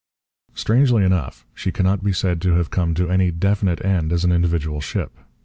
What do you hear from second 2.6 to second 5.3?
come to any definite end as an individual ship.